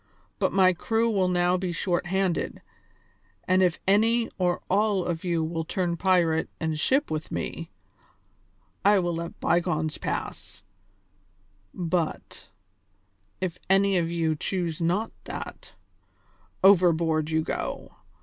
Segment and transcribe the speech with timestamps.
[0.39, 2.63] But my crew will now be short handed,
[3.47, 7.69] and if any or all of you will turn pirate and ship with me,
[8.83, 10.63] I will let bygones pass;
[11.71, 12.49] but,
[13.41, 15.75] if any of you choose not that,
[16.63, 17.91] overboard you go.